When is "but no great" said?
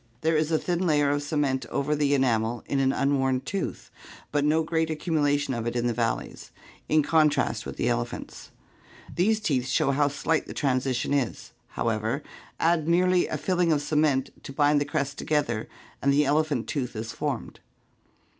4.31-4.89